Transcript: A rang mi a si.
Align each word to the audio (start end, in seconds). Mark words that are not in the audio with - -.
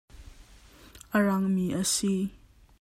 A 1.17 1.17
rang 1.25 1.45
mi 1.55 1.65
a 1.81 1.83
si. 1.93 2.13